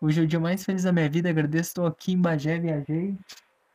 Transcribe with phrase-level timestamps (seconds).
[0.00, 1.30] Hoje é o dia mais feliz da minha vida.
[1.30, 3.16] Agradeço, estou aqui em Bagé, viajei.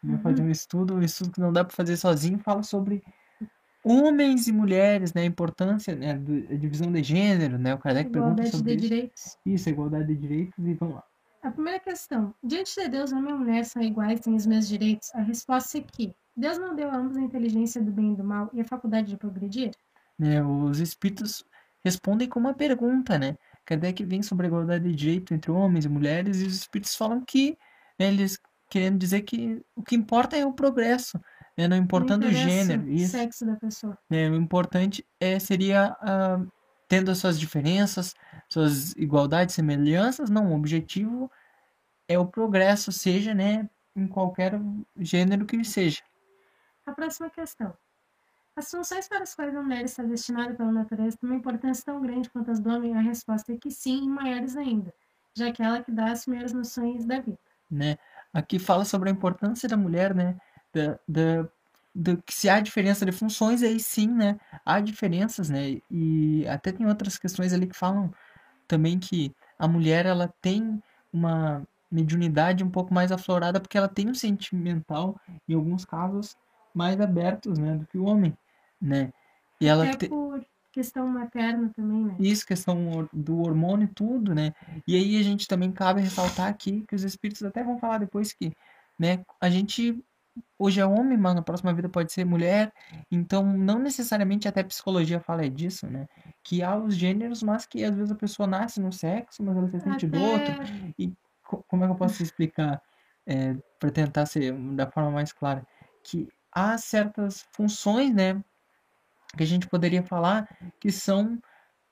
[0.03, 0.19] Vou Uhum.
[0.19, 2.39] fazer um estudo, um estudo que não dá para fazer sozinho.
[2.39, 3.03] Fala sobre
[3.83, 5.21] homens e mulheres, né?
[5.21, 6.11] A importância, né?
[6.11, 7.73] A divisão de gênero, né?
[7.73, 8.89] O Kardec pergunta Igualdade sobre de isso.
[8.89, 9.37] direitos.
[9.45, 11.03] Isso, igualdade de direitos e vamos lá.
[11.41, 15.13] A primeira questão: diante de Deus, homem e mulher são iguais, têm os mesmos direitos?
[15.15, 18.23] A resposta é que Deus não deu a ambos a inteligência do bem e do
[18.23, 19.71] mal e a faculdade de progredir?
[20.17, 20.43] Né?
[20.43, 21.43] Os espíritos
[21.83, 23.37] respondem com uma pergunta, né?
[23.69, 27.23] Kardec vem sobre a igualdade de direito entre homens e mulheres e os espíritos falam
[27.23, 27.55] que,
[27.99, 31.19] né, eles querendo dizer que o que importa é o progresso,
[31.57, 31.67] né?
[31.67, 32.83] Não Não importando o interessa gênero.
[32.83, 33.11] o Isso.
[33.11, 33.97] sexo da pessoa.
[34.09, 36.39] né, o importante é, seria, ah,
[36.87, 38.15] tendo as suas diferenças,
[38.49, 41.31] suas igualdades, semelhanças, não, o objetivo
[42.07, 44.59] é o progresso, seja, né, em qualquer
[44.97, 46.01] gênero que seja.
[46.85, 47.75] A próxima questão.
[48.59, 52.01] As funções para as quais a mulher está destinada pela natureza têm uma importância tão
[52.01, 52.93] grande quanto as do homem?
[52.93, 54.93] A resposta é que sim, e maiores ainda,
[55.33, 57.39] já que é ela que dá as primeiras noções da vida.
[57.71, 57.97] né?
[58.33, 60.35] Aqui fala sobre a importância da mulher, né?
[60.73, 61.49] Da, da,
[61.95, 64.37] do que se há diferença de funções, aí sim, né?
[64.65, 65.79] Há diferenças, né?
[65.89, 68.13] E até tem outras questões ali que falam
[68.67, 74.09] também que a mulher, ela tem uma mediunidade um pouco mais aflorada porque ela tem
[74.09, 76.35] um sentimental, em alguns casos,
[76.73, 77.77] mais abertos, né?
[77.77, 78.37] Do que o homem,
[78.81, 79.11] né?
[79.61, 82.15] E ela Até te- por questão materna também, né?
[82.19, 84.53] isso, questão do hormônio e tudo, né?
[84.87, 88.31] E aí a gente também cabe ressaltar aqui que os espíritos até vão falar depois
[88.31, 88.51] que,
[88.97, 90.01] né, a gente
[90.57, 92.71] hoje é homem, mas na próxima vida pode ser mulher.
[93.11, 96.07] Então, não necessariamente até a psicologia fala disso, né?
[96.43, 99.67] Que há os gêneros, mas que às vezes a pessoa nasce num sexo, mas ela
[99.69, 100.53] se sente do outro.
[100.53, 101.11] Até E
[101.43, 102.81] co- como é que eu posso explicar
[103.25, 105.65] é, para tentar ser da forma mais clara?
[106.03, 108.41] Que há certas funções, né,
[109.35, 110.47] que a gente poderia falar
[110.79, 111.39] que são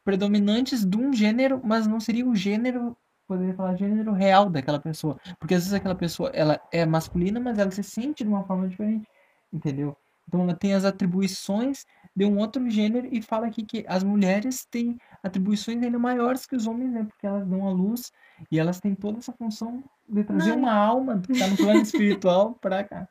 [0.04, 2.96] predominantes de um gênero, mas não seria o gênero,
[3.28, 5.20] poderia falar gênero real daquela pessoa.
[5.40, 8.68] Porque às vezes aquela pessoa, ela é masculina, mas ela se sente de uma forma
[8.68, 9.08] diferente,
[9.52, 9.96] entendeu?
[10.28, 11.86] Então ela tem as atribuições
[12.16, 16.56] de um outro gênero e fala aqui que as mulheres têm atribuições ainda maiores que
[16.56, 17.04] os homens, né?
[17.04, 18.12] Porque elas dão a luz
[18.52, 21.82] e elas têm toda essa função de trazer Não, uma alma que está no plano
[21.82, 23.08] espiritual para cá.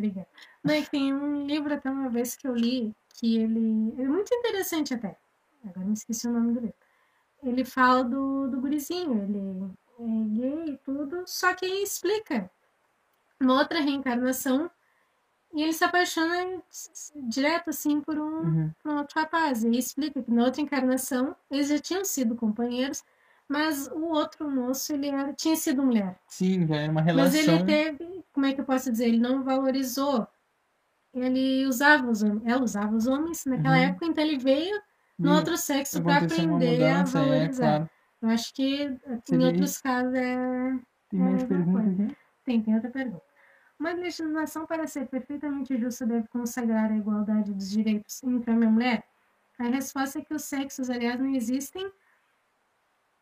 [0.00, 0.28] Obrigada.
[0.64, 4.08] Não, é que tem um livro até uma vez que eu li, que ele é
[4.08, 5.16] muito interessante até.
[5.64, 6.74] Agora me esqueci o nome do livro.
[7.42, 12.50] Ele fala do, do gurizinho, ele é gay e tudo, só que ele explica
[13.40, 14.70] uma outra reencarnação
[15.52, 16.62] e ele se apaixona
[17.28, 18.70] direto assim por um, Uhum.
[18.82, 19.62] por um outro rapaz.
[19.64, 23.02] E ele explica que na outra encarnação eles já tinham sido companheiros,
[23.48, 26.18] mas o outro moço ele era, tinha sido mulher.
[26.28, 27.66] Sim, já é uma Mas ele relação.
[27.66, 30.26] teve, como é que eu posso dizer, ele não valorizou.
[31.12, 33.82] Ele usava os homens, ela usava os homens naquela Uhum.
[33.82, 34.80] época, então ele veio
[35.18, 37.76] no E outro sexo para aprender a mudança, é valorizar.
[37.78, 37.90] claro.
[38.22, 39.82] Eu acho que em Seria outros isso.
[39.82, 40.78] casos é.
[41.10, 41.92] Tem mais É, pergunta vai.
[42.06, 42.16] aqui?
[42.44, 43.24] Tem, tem outra pergunta.
[43.78, 48.72] Uma legislação para ser perfeitamente justa deve consagrar a igualdade dos direitos entre homem e
[48.72, 49.04] mulher?
[49.58, 51.92] A resposta é que os sexos, aliás, não existem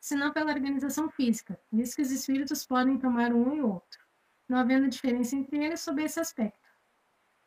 [0.00, 1.58] senão pela organização física.
[1.72, 3.98] Diz que os espíritos podem tomar um e outro,
[4.48, 6.58] não havendo diferença entre eles sob esse aspecto.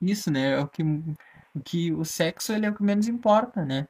[0.01, 0.53] Isso, né?
[0.53, 3.87] É o que, o que o sexo ele é o que menos importa, né?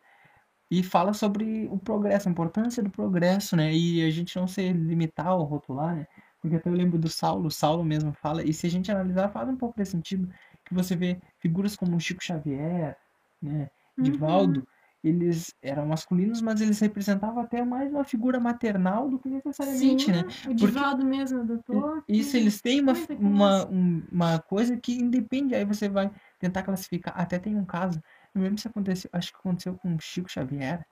[0.69, 3.73] E fala sobre o progresso, a importância do progresso, né?
[3.73, 6.07] E a gente não se limitar ou rotular, né?
[6.41, 9.29] Porque até eu lembro do Saulo, o Saulo mesmo fala, e se a gente analisar,
[9.29, 10.33] faz um pouco desse sentido,
[10.65, 12.97] que você vê figuras como Chico Xavier,
[13.41, 13.69] né?
[13.97, 14.63] Uhum.
[15.03, 20.11] Eles eram masculinos, mas eles representavam até mais uma figura maternal do que necessariamente, Sim,
[20.11, 20.23] né?
[20.47, 22.03] o Divaldo mesmo, doutor.
[22.07, 27.19] Isso, eles têm uma, uma, um- uma coisa que independe, aí você vai tentar classificar.
[27.19, 28.01] Até tem um caso,
[28.33, 30.85] não lembro se aconteceu, acho que aconteceu com o Chico Xavier,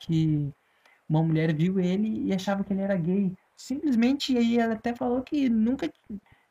[0.00, 0.52] que
[1.08, 3.34] uma mulher viu ele e achava que ele era gay.
[3.56, 5.90] Simplesmente, e aí ela até falou que nunca,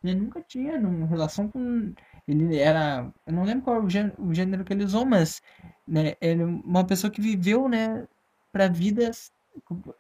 [0.04, 1.94] ele nunca tinha uma relação com.
[2.28, 3.12] Ele era.
[3.26, 5.42] Eu não lembro qual é o gê- o gênero que ele usou, mas
[5.88, 8.08] né, ele é uma pessoa que viveu, né,
[8.52, 9.32] pra vidas.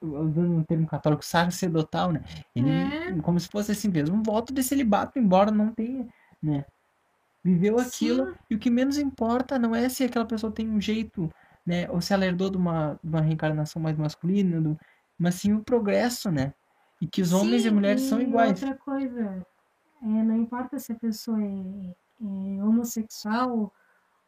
[0.01, 2.21] Usando um termo católico, sacerdotal, né?
[2.55, 3.21] Ele, É.
[3.23, 6.07] como se fosse assim mesmo, um voto de celibato, embora não tenha,
[6.41, 6.63] né?
[7.43, 8.35] Viveu aquilo, Sim.
[8.49, 11.29] e o que menos importa não é se aquela pessoa tem um jeito,
[11.65, 11.89] né?
[11.89, 14.77] Ou se ela herdou de uma, de uma reencarnação mais masculina, do,
[15.17, 16.53] mas sim o progresso, né?
[17.01, 18.61] E que os homens e Sim, mulheres são e iguais.
[18.61, 19.45] Outra coisa,
[20.01, 23.73] é, não importa se a pessoa é, é homossexual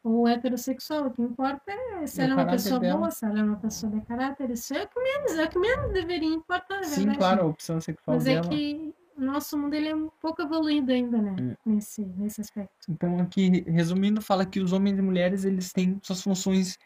[0.03, 2.97] ou heterossexual, o que importa é se É ela é uma pessoa dela.
[2.99, 5.49] boa, se ela é uma pessoa de caráter, isso é o que menos, é o
[5.49, 7.17] que menos deveria importar, Sim, verdade.
[7.17, 8.47] claro, a opção sexual Mas é dela.
[8.47, 11.35] que o nosso mundo ele é um pouco evoluído ainda, né?
[11.37, 11.55] Hum.
[11.65, 12.73] Nesse, nesse aspecto.
[12.89, 16.77] Então aqui, resumindo, fala que os homens e mulheres, eles têm suas funções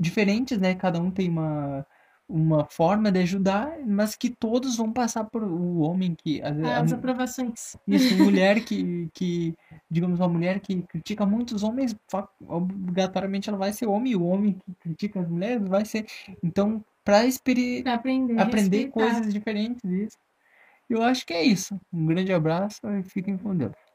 [0.00, 0.74] diferentes, né?
[0.74, 1.84] Cada um tem uma,
[2.28, 6.78] uma forma de ajudar, mas que todos vão passar por o homem que a, Ah,
[6.78, 7.76] a- as aprovações.
[7.86, 9.54] isso, mulher que, que,
[9.90, 11.94] digamos, uma mulher que critica muitos homens,
[12.48, 16.06] obrigatoriamente ela vai ser homem, e o homem que critica as mulheres vai ser.
[16.42, 17.22] Então, para
[17.82, 18.42] Pra aprender.
[18.42, 20.18] aprender coisas diferentes, isso.
[20.90, 21.78] Eu acho que é isso.
[21.92, 23.85] Um grande abraço e fiquem com Deus.